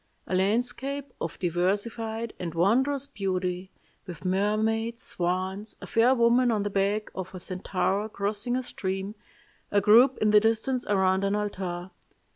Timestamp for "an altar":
11.23-11.91